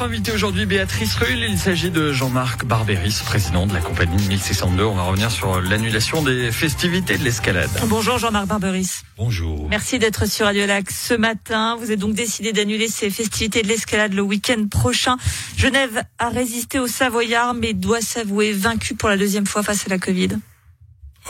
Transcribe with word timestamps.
Notre 0.00 0.12
invité 0.12 0.32
aujourd'hui, 0.32 0.64
Béatrice 0.64 1.14
Rull, 1.16 1.44
il 1.46 1.58
s'agit 1.58 1.90
de 1.90 2.10
Jean-Marc 2.10 2.64
Barberis, 2.64 3.20
président 3.22 3.66
de 3.66 3.74
la 3.74 3.80
compagnie 3.80 4.16
1602. 4.28 4.82
On 4.82 4.94
va 4.94 5.02
revenir 5.02 5.30
sur 5.30 5.60
l'annulation 5.60 6.22
des 6.22 6.50
festivités 6.50 7.18
de 7.18 7.22
l'escalade. 7.22 7.68
Bonjour 7.86 8.16
Jean-Marc 8.16 8.46
Barberis. 8.46 9.02
Bonjour. 9.18 9.68
Merci 9.68 9.98
d'être 9.98 10.26
sur 10.26 10.46
Radio 10.46 10.64
Lac 10.64 10.90
ce 10.90 11.12
matin. 11.12 11.76
Vous 11.76 11.84
avez 11.84 11.98
donc 11.98 12.14
décidé 12.14 12.54
d'annuler 12.54 12.88
ces 12.88 13.10
festivités 13.10 13.60
de 13.60 13.68
l'escalade 13.68 14.14
le 14.14 14.22
week-end 14.22 14.68
prochain. 14.70 15.18
Genève 15.58 16.02
a 16.18 16.30
résisté 16.30 16.78
aux 16.78 16.86
Savoyards, 16.86 17.52
mais 17.52 17.74
doit 17.74 18.00
s'avouer 18.00 18.54
vaincu 18.54 18.94
pour 18.94 19.10
la 19.10 19.18
deuxième 19.18 19.44
fois 19.44 19.62
face 19.62 19.84
à 19.84 19.90
la 19.90 19.98
Covid. 19.98 20.30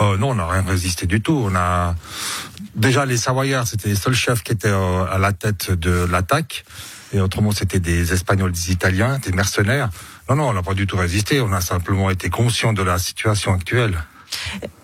Euh, 0.01 0.17
non, 0.17 0.31
on 0.31 0.35
n'a 0.37 0.47
rien 0.47 0.63
résisté 0.63 1.07
du 1.07 1.21
tout. 1.21 1.43
On 1.45 1.57
a 1.57 1.97
déjà 2.77 3.05
les 3.05 3.17
Savoyards, 3.17 3.67
c'était 3.67 3.89
les 3.89 3.97
seuls 3.97 4.15
chefs 4.15 4.45
qui 4.45 4.53
étaient 4.53 4.69
euh, 4.69 5.07
à 5.11 5.19
la 5.19 5.33
tête 5.33 5.73
de 5.73 6.07
l'attaque. 6.09 6.65
Et 7.13 7.21
autrement, 7.21 7.51
c'était 7.51 7.81
des 7.81 8.13
Espagnols, 8.13 8.53
des 8.53 8.71
Italiens, 8.71 9.19
des 9.19 9.33
mercenaires. 9.33 9.91
Non, 10.29 10.37
non, 10.37 10.49
on 10.49 10.53
n'a 10.53 10.63
pas 10.63 10.75
du 10.75 10.87
tout 10.87 10.97
résisté. 10.97 11.41
On 11.41 11.53
a 11.53 11.61
simplement 11.61 12.11
été 12.11 12.31
conscient 12.31 12.73
de 12.73 12.83
la 12.83 12.99
situation 12.99 13.53
actuelle. 13.53 13.99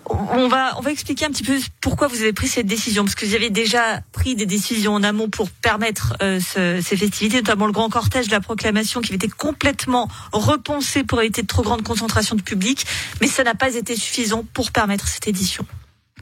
On 0.09 0.47
va, 0.47 0.77
on 0.77 0.81
va 0.81 0.91
expliquer 0.91 1.25
un 1.25 1.29
petit 1.29 1.43
peu 1.43 1.57
pourquoi 1.81 2.07
vous 2.07 2.21
avez 2.21 2.33
pris 2.33 2.47
cette 2.47 2.65
décision, 2.65 3.03
parce 3.03 3.15
que 3.15 3.25
vous 3.25 3.35
avez 3.35 3.49
déjà 3.49 4.01
pris 4.11 4.35
des 4.35 4.45
décisions 4.45 4.93
en 4.93 5.03
amont 5.03 5.29
pour 5.29 5.49
permettre 5.49 6.15
euh, 6.21 6.39
ce, 6.39 6.81
ces 6.81 6.97
festivités, 6.97 7.37
notamment 7.37 7.65
le 7.65 7.73
grand 7.73 7.89
cortège 7.89 8.27
de 8.27 8.31
la 8.31 8.41
proclamation 8.41 9.01
qui 9.01 9.09
avait 9.09 9.15
été 9.15 9.29
complètement 9.29 10.09
repensé 10.31 11.03
pour 11.03 11.21
éviter 11.21 11.41
de 11.41 11.47
trop 11.47 11.61
grande 11.61 11.83
concentration 11.83 12.35
de 12.35 12.41
public, 12.41 12.85
mais 13.21 13.27
ça 13.27 13.43
n'a 13.43 13.55
pas 13.55 13.75
été 13.75 13.95
suffisant 13.95 14.45
pour 14.53 14.71
permettre 14.71 15.07
cette 15.07 15.27
édition. 15.27 15.65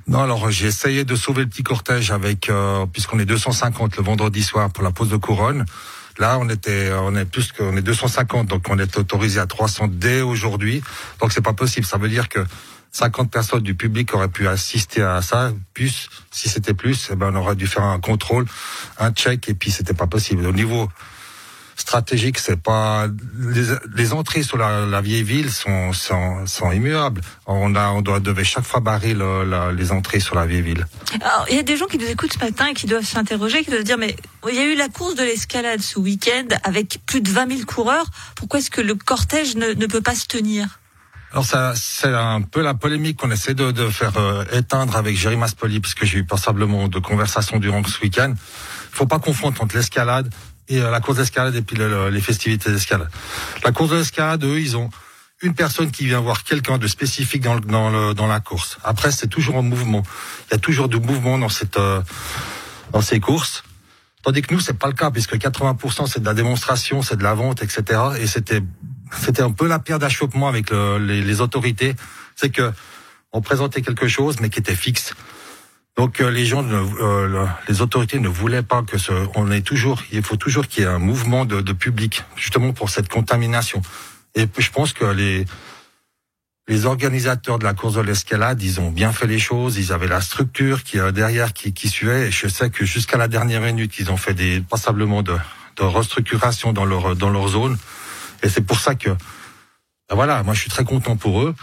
Non, 0.08 0.22
alors 0.22 0.52
j'ai 0.52 0.68
essayé 0.68 1.04
de 1.04 1.16
sauver 1.16 1.44
le 1.44 1.50
petit 1.50 1.64
cortège 1.64 2.12
avec, 2.12 2.50
euh, 2.50 2.86
puisqu'on 2.86 3.18
est 3.18 3.26
250 3.26 3.98
le 3.98 4.04
vendredi 4.04 4.44
soir 4.44 4.70
pour 4.72 4.84
la 4.84 4.92
pose 4.92 5.10
de 5.10 5.18
couronne. 5.18 5.66
Là, 6.20 6.38
on 6.40 6.48
était, 6.48 6.92
on 6.94 7.16
est 7.16 7.26
plus 7.26 7.52
qu'on 7.52 7.76
est 7.76 7.82
250, 7.82 8.48
donc 8.48 8.68
on 8.70 8.78
est 8.78 8.98
autorisé 8.98 9.40
à 9.40 9.48
300 9.48 9.88
dès 9.90 10.22
aujourd'hui. 10.22 10.84
Donc 11.20 11.34
c'est 11.34 11.42
pas 11.42 11.54
possible. 11.54 11.88
Ça 11.88 11.98
veut 11.98 12.08
dire 12.08 12.30
que 12.30 12.40
50 12.92 13.32
personnes 13.32 13.64
du 13.64 13.74
public 13.74 14.14
auraient 14.14 14.30
pu 14.30 14.48
assister 14.48 15.02
à 15.02 15.22
ça. 15.24 15.52
Plus, 15.74 16.10
si 16.32 16.50
c'était 16.50 16.76
plus, 16.76 17.10
eh 17.12 17.16
ben 17.16 17.32
on 17.34 17.40
aurait 17.40 17.56
dû 17.56 17.66
faire 17.66 17.84
un 17.84 18.00
contrôle, 18.00 18.46
un 19.00 19.12
check, 19.12 19.50
et 19.50 19.56
puis 19.56 19.72
c'était 19.72 19.96
pas 19.96 20.08
possible. 20.08 20.46
Au 20.46 20.54
niveau 20.54 20.88
stratégique, 21.76 22.40
c'est 22.40 22.62
pas 22.62 23.08
les, 23.38 23.66
les, 23.96 24.14
entrées 24.14 24.44
sur 24.44 24.58
la, 24.58 24.86
la 24.86 25.02
vieille 25.02 25.24
ville 25.24 25.52
sont, 25.52 25.94
sont, 25.94 26.46
sont 26.46 26.72
immuables. 26.72 27.22
On 27.46 27.76
a 27.76 27.90
on 27.90 28.02
doit 28.02 28.20
devait 28.20 28.44
chaque 28.44 28.64
fois 28.64 28.80
barrer 28.80 29.14
le, 29.14 29.44
la, 29.44 29.72
les 29.72 29.92
entrées 29.92 30.20
sur 30.20 30.36
la 30.36 30.46
vieille 30.46 30.62
ville. 30.62 30.86
Il 31.50 31.56
y 31.56 31.60
a 31.60 31.64
des 31.64 31.78
gens 31.78 31.86
qui 31.86 31.98
nous 31.98 32.08
écoutent 32.08 32.34
ce 32.34 32.40
matin 32.40 32.68
et 32.68 32.74
qui 32.74 32.88
doivent 32.88 33.06
s'interroger, 33.06 33.64
qui 33.64 33.70
doivent 33.70 33.82
se 33.82 33.86
dire 33.86 33.98
mais 33.98 34.16
il 34.50 34.56
y 34.56 34.60
a 34.60 34.66
eu 34.66 34.76
la 34.76 34.90
course 34.90 35.16
de 35.16 35.24
l'escalade 35.24 35.82
ce 35.82 36.00
week-end 36.00 36.48
avec 36.64 37.00
plus 37.06 37.22
de 37.22 37.30
20 37.30 37.50
000 37.50 37.66
coureurs. 37.66 38.08
Pourquoi 38.36 38.60
est-ce 38.60 38.72
que 38.72 38.82
le 38.82 38.96
cortège 38.96 39.56
ne, 39.56 39.74
ne 39.74 39.86
peut 39.86 40.02
pas 40.02 40.16
se 40.16 40.28
tenir? 40.28 40.80
Alors 41.32 41.46
ça, 41.46 41.74
c'est 41.76 42.14
un 42.14 42.42
peu 42.42 42.62
la 42.62 42.76
polémique 42.76 43.18
qu'on 43.18 43.30
essaie 43.30 43.54
de, 43.54 43.72
de 43.72 43.90
faire 43.90 44.16
euh, 44.16 44.46
éteindre 44.54 44.96
avec 44.96 45.18
Jérémy 45.18 45.42
Maspoli, 45.42 45.82
puisque 45.82 46.06
j'ai 46.06 46.20
eu 46.20 46.24
passablement 46.24 46.88
de 46.88 47.00
conversations 47.00 47.60
durant 47.60 47.84
ce 47.84 48.00
week-end. 48.00 48.34
Il 48.34 48.96
faut 48.96 49.06
pas 49.06 49.20
confondre 49.20 49.62
entre 49.62 49.76
l'escalade 49.76 50.34
et 50.70 50.82
euh, 50.82 50.90
la 50.90 51.00
course 51.00 51.18
d'escalade 51.18 51.56
et 51.56 51.62
puis 51.62 51.76
le, 51.76 51.88
le, 51.88 52.10
les 52.10 52.22
festivités 52.22 52.72
d'escalade. 52.72 53.10
La 53.64 53.72
course 53.72 53.92
d'escalade, 53.92 54.44
eux, 54.44 54.60
ils 54.60 54.78
ont 54.78 54.90
une 55.42 55.54
personne 55.54 55.92
qui 55.92 56.06
vient 56.06 56.22
voir 56.22 56.44
quelqu'un 56.44 56.78
de 56.78 56.88
spécifique 56.88 57.42
dans, 57.42 58.28
la 58.28 58.40
course. 58.40 58.78
Après, 58.84 59.12
c'est 59.12 59.28
toujours 59.28 59.58
en 59.58 59.64
mouvement. 59.64 60.04
Il 60.50 60.54
y 60.54 60.56
a 60.56 60.60
toujours 60.60 60.88
du 60.88 61.00
mouvement 61.00 61.38
dans 61.38 61.50
cette 61.50 61.78
euh, 61.78 62.02
ces 63.02 63.20
courses. 63.20 63.64
Tandis 64.24 64.42
que 64.42 64.54
nous, 64.54 64.60
c'est 64.60 64.78
pas 64.78 64.88
le 64.88 64.94
cas, 64.94 65.12
puisque 65.12 65.36
80% 65.36 66.08
c'est 66.08 66.22
de 66.22 66.26
la 66.26 66.34
démonstration, 66.34 67.02
c'est 67.02 67.18
de 67.18 67.24
la 67.24 67.34
vente, 67.34 67.62
etc. 67.62 68.02
Et 68.20 68.28
c'était 68.28 69.42
un 69.42 69.52
peu 69.52 69.68
la 69.68 69.80
pierre 69.80 70.00
d'achoppement 70.00 70.48
avec 70.48 70.70
le, 70.70 70.98
les, 70.98 71.22
les, 71.22 71.42
autorités, 71.42 71.96
c'est 72.36 72.50
que 72.50 72.72
on 73.34 73.42
présentait 73.42 73.82
quelque 73.82 74.08
chose 74.08 74.38
mais 74.40 74.50
qui 74.50 74.60
était 74.60 74.76
fixe. 74.76 75.14
Donc 75.98 76.20
euh, 76.20 76.30
les 76.30 76.46
gens, 76.46 76.66
euh, 76.68 77.46
les 77.70 77.82
autorités 77.82 78.20
ne 78.20 78.28
voulaient 78.28 78.64
pas 78.64 78.84
que 78.84 78.98
ce, 78.98 79.14
on 79.36 79.50
est 79.50 79.62
toujours, 79.62 80.04
il 80.12 80.24
faut 80.24 80.36
toujours 80.36 80.68
qu'il 80.68 80.84
y 80.84 80.86
ait 80.86 80.90
un 80.90 81.00
mouvement 81.00 81.46
de, 81.46 81.62
de, 81.62 81.74
public, 81.74 82.24
justement 82.36 82.74
pour 82.74 82.90
cette 82.90 83.08
contamination. 83.08 83.82
Et 84.36 84.46
je 84.58 84.72
pense 84.72 84.94
que 84.94 85.06
les 85.06 85.46
les 86.68 86.88
organisateurs 86.88 87.60
de 87.60 87.64
la 87.64 87.76
course 87.76 87.94
de 87.94 88.02
l'escalade, 88.02 88.62
ils 88.64 88.82
ont 88.82 88.90
bien 88.90 89.14
fait 89.14 89.28
les 89.28 89.38
choses, 89.38 89.78
ils 89.78 89.94
avaient 89.94 90.08
la 90.08 90.20
structure 90.20 90.84
qui 90.84 90.98
est 90.98 91.12
derrière 91.12 91.54
qui, 91.54 91.74
qui 91.74 91.90
suivait. 91.90 92.30
Et 92.30 92.32
je 92.32 92.48
sais 92.48 92.72
que 92.72 92.86
jusqu'à 92.86 93.18
la 93.18 93.28
dernière 93.28 93.62
minute, 93.62 94.00
ils 94.00 94.10
ont 94.10 94.18
fait 94.18 94.34
des 94.34 94.62
passablement 94.62 95.22
de, 95.22 95.38
de 95.78 95.84
restructuration 95.84 96.74
dans 96.74 96.86
leur 96.86 97.16
dans 97.16 97.30
leur 97.30 97.50
zone. 97.50 97.78
Et 98.42 98.50
c'est 98.50 98.62
pour 98.66 98.80
ça 98.80 98.96
que, 98.96 99.10
ben 100.10 100.16
voilà, 100.16 100.42
moi 100.42 100.56
je 100.56 100.62
suis 100.62 100.70
très 100.72 100.84
content 100.84 101.16
pour 101.16 101.44
eux. 101.44 101.56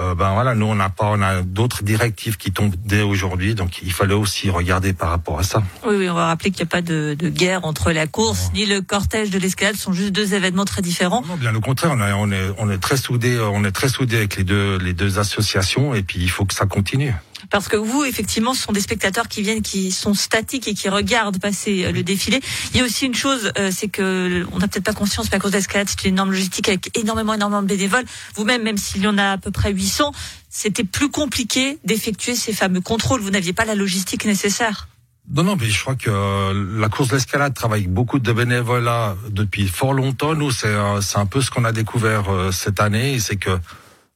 Euh, 0.00 0.14
ben 0.14 0.32
voilà, 0.32 0.54
nous 0.54 0.66
on 0.66 0.74
n'a 0.74 0.88
pas, 0.88 1.06
on 1.06 1.20
a 1.20 1.42
d'autres 1.42 1.82
directives 1.82 2.36
qui 2.38 2.52
tombent 2.52 2.74
dès 2.84 3.02
aujourd'hui, 3.02 3.54
donc 3.54 3.82
il 3.82 3.92
fallait 3.92 4.14
aussi 4.14 4.48
regarder 4.48 4.92
par 4.92 5.10
rapport 5.10 5.38
à 5.38 5.42
ça. 5.42 5.62
Oui, 5.86 5.96
oui 5.96 6.08
on 6.08 6.14
va 6.14 6.26
rappeler 6.26 6.50
qu'il 6.50 6.64
n'y 6.64 6.68
a 6.68 6.70
pas 6.70 6.80
de, 6.82 7.14
de, 7.18 7.28
guerre 7.28 7.64
entre 7.64 7.92
la 7.92 8.06
course 8.06 8.46
non. 8.46 8.60
ni 8.60 8.66
le 8.66 8.80
cortège 8.80 9.30
de 9.30 9.38
l'escalade, 9.38 9.76
sont 9.76 9.92
juste 9.92 10.12
deux 10.12 10.34
événements 10.34 10.64
très 10.64 10.80
différents. 10.80 11.22
Non, 11.28 11.36
bien 11.36 11.54
au 11.54 11.60
contraire, 11.60 11.92
on, 11.94 12.00
a, 12.00 12.14
on 12.14 12.30
est, 12.30 12.50
on 12.58 12.70
est 12.70 12.78
très 12.78 12.96
soudés, 12.96 13.38
on 13.38 13.64
est 13.64 13.72
très 13.72 13.88
soudés 13.88 14.16
avec 14.16 14.36
les 14.36 14.44
deux, 14.44 14.78
les 14.78 14.94
deux 14.94 15.18
associations, 15.18 15.94
et 15.94 16.02
puis 16.02 16.20
il 16.20 16.30
faut 16.30 16.46
que 16.46 16.54
ça 16.54 16.66
continue. 16.66 17.14
Parce 17.50 17.66
que 17.66 17.76
vous, 17.76 18.04
effectivement, 18.04 18.54
ce 18.54 18.62
sont 18.62 18.72
des 18.72 18.80
spectateurs 18.80 19.26
qui 19.26 19.42
viennent, 19.42 19.62
qui 19.62 19.90
sont 19.90 20.14
statiques 20.14 20.68
et 20.68 20.74
qui 20.74 20.88
regardent 20.88 21.40
passer 21.40 21.84
euh, 21.84 21.92
le 21.92 22.04
défilé. 22.04 22.40
Il 22.72 22.78
y 22.78 22.80
a 22.80 22.84
aussi 22.84 23.06
une 23.06 23.14
chose, 23.14 23.52
euh, 23.58 23.70
c'est 23.74 23.88
que 23.88 24.46
on 24.52 24.58
n'a 24.58 24.68
peut-être 24.68 24.84
pas 24.84 24.92
conscience, 24.92 25.26
mais 25.30 25.36
à 25.36 25.40
cause 25.40 25.50
d'escalade, 25.50 25.88
c'est 25.88 26.04
une 26.04 26.14
énorme 26.14 26.30
logistique 26.30 26.68
avec 26.68 26.96
énormément, 26.96 27.34
énormément 27.34 27.62
de 27.62 27.66
bénévoles. 27.66 28.04
Vous-même, 28.36 28.62
même, 28.62 28.78
s'il 28.78 29.02
y 29.02 29.06
en 29.08 29.18
a 29.18 29.32
à 29.32 29.38
peu 29.38 29.50
près 29.50 29.72
800, 29.72 30.12
c'était 30.48 30.84
plus 30.84 31.10
compliqué 31.10 31.78
d'effectuer 31.84 32.36
ces 32.36 32.52
fameux 32.52 32.80
contrôles. 32.80 33.20
Vous 33.20 33.30
n'aviez 33.30 33.52
pas 33.52 33.64
la 33.64 33.74
logistique 33.74 34.24
nécessaire. 34.24 34.88
Non, 35.32 35.42
non, 35.42 35.56
mais 35.56 35.66
je 35.66 35.80
crois 35.80 35.96
que 35.96 36.10
euh, 36.10 36.78
la 36.78 36.88
course 36.88 37.08
d'escalade 37.08 37.54
travaille 37.54 37.80
avec 37.80 37.92
beaucoup 37.92 38.20
de 38.20 38.32
bénévoles 38.32 38.90
depuis 39.30 39.66
fort 39.68 39.92
longtemps. 39.92 40.34
Nous, 40.34 40.50
c'est 40.52 40.68
un 40.74 41.26
peu 41.26 41.40
ce 41.40 41.50
qu'on 41.50 41.64
a 41.64 41.72
découvert 41.72 42.26
cette 42.52 42.80
année, 42.80 43.18
c'est 43.18 43.36
que 43.36 43.58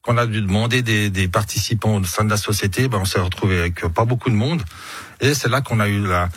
qu'on 0.05 0.19
a 0.19 0.27
dû 0.27 0.43
demander 0.43 0.83
des, 0.83 1.09
des, 1.09 1.29
participants 1.29 1.97
au 1.97 2.05
sein 2.05 2.25
de 2.25 2.31
la 2.31 2.37
société, 2.37 2.89
ben 2.89 2.99
on 3.01 3.05
s'est 3.07 3.21
retrouvé 3.21 3.59
avec 3.59 3.87
pas 3.89 4.05
beaucoup 4.05 4.29
de 4.29 4.35
monde. 4.35 4.63
Et 5.21 5.33
c'est 5.33 5.49
là 5.49 5.63
qu'on 5.63 5.81
a 5.81 5.89
eu 5.89 6.07
la, 6.07 6.29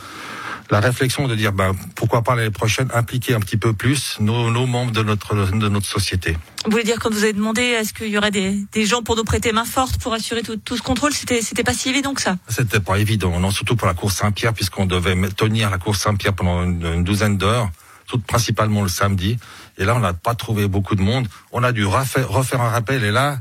la 0.72 0.80
réflexion 0.80 1.28
de 1.28 1.36
dire 1.36 1.52
ben, 1.52 1.74
pourquoi 1.96 2.22
pas 2.22 2.36
l'année 2.36 2.50
prochaine 2.50 2.90
impliquer 2.94 3.34
un 3.34 3.42
petit 3.42 3.58
peu 3.58 3.74
plus 3.74 4.18
nos, 4.22 4.52
nos 4.52 4.66
membres 4.66 4.94
de 4.94 5.04
notre, 5.04 5.36
de 5.36 5.68
notre 5.68 5.86
société. 5.86 6.38
Vous 6.64 6.72
voulez 6.72 6.86
dire 6.86 6.98
quand 7.00 7.12
vous 7.12 7.24
avez 7.24 7.34
demandé 7.34 7.62
est-ce 7.62 7.94
qu'il 7.94 8.08
y 8.08 8.18
aurait 8.18 8.32
des, 8.32 8.58
des 8.72 8.86
gens 8.86 9.04
pour 9.04 9.18
nous 9.18 9.26
prêter 9.26 9.52
main 9.52 9.66
forte 9.66 10.00
pour 10.00 10.14
assurer 10.14 10.44
tout, 10.44 10.56
tout 10.56 10.78
ce 10.78 10.82
contrôle, 10.82 11.12
c'était 11.12 11.42
c'était 11.42 11.64
pas 11.64 11.74
si 11.74 11.90
évident 11.90 12.14
que 12.14 12.22
ça? 12.22 12.38
C'était 12.48 12.80
pas 12.80 12.98
évident, 13.00 13.38
non, 13.38 13.52
surtout 13.52 13.76
pour 13.76 13.88
la 13.88 13.94
course 13.94 14.16
Saint-Pierre 14.16 14.54
puisqu'on 14.54 14.86
devait 14.86 15.16
tenir 15.36 15.70
la 15.70 15.78
course 15.78 16.00
Saint-Pierre 16.00 16.34
pendant 16.34 16.64
une, 16.64 16.86
une 16.86 17.04
douzaine 17.04 17.38
d'heures 17.38 17.70
tout 18.08 18.20
principalement 18.20 18.84
le 18.84 18.88
samedi. 18.88 19.38
Et 19.78 19.84
là, 19.84 19.94
on 19.94 20.00
n'a 20.00 20.14
pas 20.14 20.34
trouvé 20.34 20.68
beaucoup 20.70 20.96
de 20.96 21.02
monde. 21.02 21.28
On 21.52 21.62
a 21.62 21.74
dû 21.74 21.86
refaire, 21.86 22.30
refaire 22.30 22.62
un 22.62 22.70
rappel. 22.70 23.04
Et 23.04 23.12
là, 23.12 23.38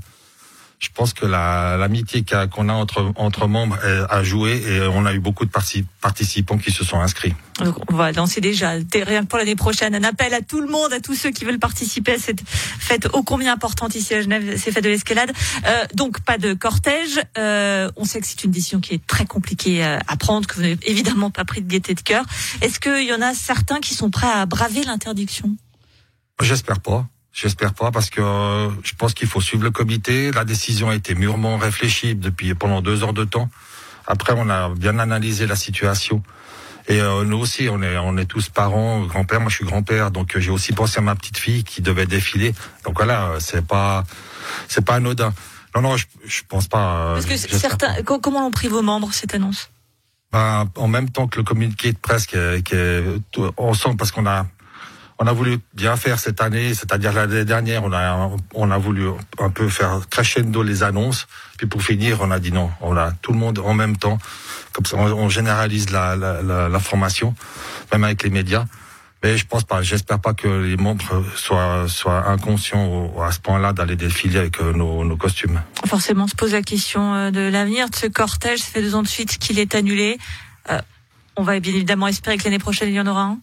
je 0.79 0.89
pense 0.95 1.15
que 1.15 1.25
l'amitié 1.25 2.25
la, 2.31 2.47
qu'on 2.47 2.69
a 2.69 2.73
entre, 2.73 3.13
entre 3.17 3.47
membres 3.47 3.79
a 4.11 4.23
joué 4.23 4.63
et 4.67 4.81
on 4.83 5.07
a 5.07 5.15
eu 5.15 5.21
beaucoup 5.21 5.45
de 5.45 5.51
participants 5.51 6.59
qui 6.59 6.71
se 6.71 6.85
sont 6.85 7.01
inscrits. 7.01 7.35
Donc 7.61 7.77
on 7.91 7.97
va 7.97 8.13
lancer 8.13 8.41
déjà, 8.43 8.73
rien 8.93 9.23
que 9.23 9.27
pour 9.27 9.39
l'année 9.39 9.57
prochaine, 9.57 9.95
un 9.95 10.05
appel 10.05 10.35
à 10.35 10.43
tout 10.43 10.61
le 10.61 10.69
monde, 10.69 10.93
à 10.93 11.01
tous 11.01 11.15
ceux 11.15 11.31
qui 11.31 11.45
veulent 11.45 11.59
participer 11.59 12.13
à 12.13 12.19
cette 12.19 12.43
fête 12.47 13.09
ô 13.15 13.23
combien 13.23 13.55
importante 13.55 13.95
ici 13.95 14.15
à 14.15 14.21
Genève, 14.21 14.59
ces 14.59 14.71
fêtes 14.71 14.85
de 14.85 14.91
l'escalade. 14.91 15.33
Euh, 15.67 15.85
donc 15.95 16.21
pas 16.21 16.37
de 16.37 16.53
cortège. 16.53 17.21
Euh, 17.39 17.91
on 17.97 18.05
sait 18.05 18.21
que 18.21 18.27
c'est 18.27 18.45
une 18.45 18.51
décision 18.51 18.81
qui 18.81 18.95
est 18.95 19.07
très 19.07 19.25
compliquée 19.25 19.83
à 19.83 20.17
prendre, 20.17 20.47
que 20.47 20.57
vous 20.57 20.63
n'avez 20.63 20.79
évidemment 20.83 21.31
pas 21.31 21.45
pris 21.45 21.63
de 21.63 21.69
gaieté 21.69 21.95
de 21.95 22.01
cœur. 22.01 22.25
Est-ce 22.61 22.79
qu'il 22.81 23.07
y 23.07 23.13
en 23.15 23.22
a 23.22 23.33
certains 23.33 23.81
qui 23.81 23.95
sont 23.95 24.11
prêts 24.11 24.27
à 24.27 24.45
braver 24.45 24.84
l'interdiction? 24.84 25.57
J'espère 26.43 26.81
pas. 26.81 27.07
J'espère 27.36 27.74
pas 27.74 27.91
parce 27.91 28.09
que 28.09 28.22
euh, 28.22 28.71
je 28.83 28.94
pense 28.94 29.12
qu'il 29.12 29.28
faut 29.28 29.42
suivre 29.42 29.62
le 29.62 29.71
comité. 29.71 30.33
La 30.33 30.47
décision 30.47 30.88
a 30.88 30.94
été 30.94 31.15
mûrement 31.15 31.59
réfléchie 31.59 32.15
depuis 32.15 32.54
pendant 32.54 32.80
deux 32.80 33.04
heures 33.04 33.12
de 33.12 33.24
temps. 33.24 33.50
Après, 34.06 34.33
on 34.34 34.48
a 34.48 34.71
bien 34.71 34.98
analysé 34.98 35.47
la 35.47 35.54
situation. 35.54 36.22
Et 36.88 36.98
euh, 36.98 37.24
nous 37.24 37.36
aussi, 37.36 37.68
on 37.71 37.83
est, 37.83 37.98
on 37.98 38.16
est 38.16 38.24
tous 38.24 38.48
parents, 38.48 39.03
grand-père. 39.03 39.41
Moi, 39.41 39.50
je 39.50 39.56
suis 39.56 39.66
grand-père, 39.66 40.10
donc 40.10 40.34
euh, 40.34 40.41
j'ai 40.41 40.50
aussi 40.50 40.72
pensé 40.72 40.97
à 40.97 41.03
ma 41.03 41.15
petite 41.15 41.36
fille 41.36 41.62
qui 41.62 41.83
devait 41.83 42.06
défiler. 42.06 42.54
Donc 42.86 42.97
voilà, 42.97 43.34
c'est 43.38 43.66
pas, 43.66 44.04
c'est 44.66 44.83
pas 44.83 44.94
anodin. 44.94 45.34
Non, 45.74 45.83
non, 45.83 45.97
je, 45.98 46.06
je 46.24 46.41
pense 46.48 46.68
pas. 46.68 47.12
Parce 47.12 47.27
que 47.27 47.36
certains, 47.36 48.03
pas. 48.03 48.18
comment 48.18 48.47
ont 48.47 48.50
pris 48.50 48.68
vos 48.68 48.80
membres 48.80 49.12
cette 49.12 49.34
annonce? 49.34 49.68
Ben, 50.33 50.71
en 50.77 50.88
même 50.88 51.10
temps 51.10 51.27
que 51.27 51.36
le 51.36 51.44
communiqué 51.44 51.92
de 51.92 51.98
presse 51.98 52.24
qui 52.24 52.36
est, 52.36 52.62
qui 52.62 52.74
est 52.74 53.04
ensemble, 53.59 53.98
parce 53.98 54.10
qu'on 54.10 54.27
a 54.27 54.47
on 55.18 55.27
a 55.27 55.33
voulu 55.33 55.59
bien 55.74 55.97
faire 55.97 56.18
cette 56.18 56.41
année, 56.42 56.74
c'est-à-dire 56.74 57.13
l'année 57.13 57.45
dernière, 57.45 57.84
on 57.84 57.92
a, 57.92 58.30
on 58.54 58.71
a 58.71 58.78
voulu 58.78 59.09
un 59.39 59.51
peu 59.51 59.68
faire 59.68 60.01
crescendo 60.10 60.63
les 60.63 60.83
annonces. 60.83 61.27
Puis 61.57 61.66
pour 61.66 61.83
finir, 61.83 62.18
on 62.21 62.30
a 62.30 62.39
dit 62.39 62.53
non, 62.53 62.71
on 62.80 62.97
a 62.97 63.13
tout 63.13 63.33
le 63.33 63.39
monde 63.39 63.59
en 63.59 63.72
même 63.72 63.97
temps. 63.97 64.18
Comme 64.72 64.84
ça, 64.84 64.97
on, 64.98 65.28
généralise 65.30 65.91
la, 65.91 66.16
la, 66.16 66.42
la, 66.42 66.68
la, 66.68 66.80
formation, 66.80 67.34
même 67.92 68.04
avec 68.04 68.22
les 68.22 68.30
médias. 68.30 68.66
Mais 69.22 69.39
je 69.39 69.47
pense 69.47 69.65
pas. 69.65 69.80
J'espère 69.80 70.21
pas 70.21 70.34
que 70.34 70.47
les 70.47 70.77
membres 70.77 71.24
soient, 71.34 71.89
soient 71.89 72.28
inconscients 72.28 73.10
à 73.19 73.33
ce 73.33 73.41
point-là 73.41 73.72
d'aller 73.72 73.97
défiler 73.97 74.39
avec 74.39 74.60
euh, 74.60 74.74
nos, 74.74 75.03
nos, 75.04 75.16
costumes. 75.16 75.62
Forcément, 75.86 76.24
on 76.24 76.28
se 76.28 76.34
pose 76.34 76.53
la 76.53 76.60
question 76.60 77.15
euh, 77.15 77.30
de 77.30 77.41
l'avenir 77.41 77.89
de 77.89 77.97
ce 77.97 78.07
cortège. 78.07 78.59
Ça 78.59 78.66
fait 78.66 78.83
deux 78.83 78.95
ans 78.95 79.03
de 79.03 79.09
suite 79.09 79.39
qu'il 79.39 79.59
est 79.59 79.74
annulé. 79.74 80.19
Euh, 80.71 80.78
on 81.36 81.42
va 81.42 81.59
bien 81.59 81.72
évidemment 81.72 82.07
espérer 82.07 82.36
que 82.36 82.45
l'année 82.45 82.59
prochaine, 82.59 82.91
il 82.91 82.95
y 82.95 83.01
en 83.01 83.07
aura 83.07 83.22
un. 83.22 83.39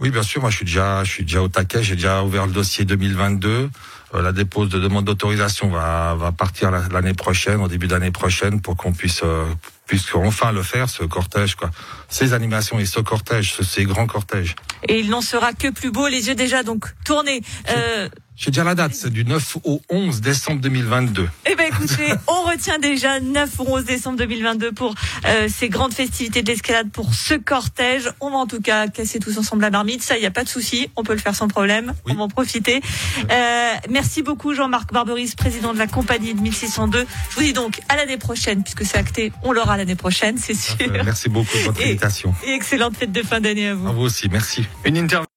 Oui, 0.00 0.10
bien 0.10 0.22
sûr. 0.22 0.40
Moi, 0.40 0.50
je 0.50 0.56
suis 0.56 0.64
déjà, 0.64 1.04
je 1.04 1.10
suis 1.10 1.24
déjà 1.24 1.42
au 1.42 1.48
taquet. 1.48 1.82
J'ai 1.82 1.94
déjà 1.94 2.22
ouvert 2.22 2.46
le 2.46 2.52
dossier 2.52 2.86
2022. 2.86 3.70
Euh, 4.14 4.22
la 4.22 4.32
dépose 4.32 4.70
de 4.70 4.78
demande 4.78 5.04
d'autorisation 5.04 5.68
va, 5.68 6.14
va 6.14 6.32
partir 6.32 6.70
l'année 6.70 7.12
prochaine, 7.12 7.60
au 7.60 7.68
début 7.68 7.86
d'année 7.86 8.10
prochaine, 8.10 8.60
pour 8.62 8.76
qu'on 8.76 8.92
puisse, 8.92 9.20
euh, 9.22 9.44
puisse 9.86 10.14
enfin 10.14 10.52
le 10.52 10.62
faire, 10.62 10.88
ce 10.88 11.04
cortège, 11.04 11.54
quoi. 11.54 11.70
Ces 12.08 12.32
animations 12.32 12.78
et 12.80 12.86
ce 12.86 13.00
cortège, 13.00 13.54
ces 13.60 13.84
grands 13.84 14.06
cortèges. 14.06 14.56
Et 14.88 15.00
il 15.00 15.10
n'en 15.10 15.20
sera 15.20 15.52
que 15.52 15.68
plus 15.68 15.90
beau, 15.90 16.08
les 16.08 16.28
yeux 16.28 16.34
déjà 16.34 16.62
donc 16.62 16.86
tournés. 17.04 17.42
Euh, 17.68 18.08
j'ai 18.40 18.50
déjà 18.50 18.64
la 18.64 18.74
date, 18.74 18.94
c'est 18.94 19.10
du 19.10 19.26
9 19.26 19.58
au 19.64 19.82
11 19.90 20.22
décembre 20.22 20.62
2022. 20.62 21.28
Eh 21.44 21.54
ben 21.56 21.66
écoutez, 21.66 22.14
on 22.26 22.42
retient 22.50 22.78
déjà 22.78 23.20
9 23.20 23.60
au 23.60 23.64
11 23.76 23.84
décembre 23.84 24.16
2022 24.16 24.72
pour 24.72 24.94
euh, 25.26 25.46
ces 25.54 25.68
grandes 25.68 25.92
festivités 25.92 26.40
de 26.40 26.46
l'escalade, 26.46 26.90
pour 26.90 27.12
ce 27.12 27.34
cortège. 27.34 28.10
On 28.18 28.30
va 28.30 28.38
en 28.38 28.46
tout 28.46 28.62
cas 28.62 28.88
casser 28.88 29.18
tous 29.18 29.36
ensemble 29.36 29.60
la 29.60 29.70
marmite, 29.70 30.02
ça, 30.02 30.16
il 30.16 30.20
n'y 30.20 30.26
a 30.26 30.30
pas 30.30 30.44
de 30.44 30.48
souci, 30.48 30.88
on 30.96 31.02
peut 31.02 31.12
le 31.12 31.18
faire 31.18 31.34
sans 31.34 31.48
problème, 31.48 31.92
on 32.08 32.14
va 32.14 32.22
en 32.22 32.28
profiter. 32.28 32.80
Euh, 33.30 33.74
merci 33.90 34.22
beaucoup 34.22 34.54
Jean-Marc 34.54 34.90
Barberis, 34.90 35.34
président 35.36 35.74
de 35.74 35.78
la 35.78 35.86
compagnie 35.86 36.32
de 36.32 36.40
1602. 36.40 37.04
Je 37.28 37.34
vous 37.34 37.42
dis 37.42 37.52
donc 37.52 37.78
à 37.90 37.96
l'année 37.96 38.16
prochaine, 38.16 38.62
puisque 38.62 38.86
c'est 38.86 38.96
acté, 38.96 39.32
on 39.42 39.52
l'aura 39.52 39.76
l'année 39.76 39.96
prochaine, 39.96 40.38
c'est 40.38 40.54
sûr. 40.54 40.76
Merci 41.04 41.28
beaucoup 41.28 41.58
de 41.58 41.64
votre 41.64 41.82
invitation. 41.82 42.34
Et 42.46 42.52
excellente 42.52 42.96
fête 42.96 43.12
de 43.12 43.22
fin 43.22 43.42
d'année 43.42 43.68
à 43.68 43.74
vous. 43.74 43.86
À 43.86 43.92
vous 43.92 44.02
aussi, 44.02 44.30
merci. 44.30 44.64
Une 44.86 44.96
interview 44.96 45.29